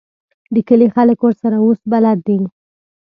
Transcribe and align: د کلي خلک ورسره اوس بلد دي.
د 0.53 0.55
کلي 0.67 0.87
خلک 0.95 1.17
ورسره 1.21 1.57
اوس 1.65 1.79
بلد 1.91 2.19
دي. 2.27 2.39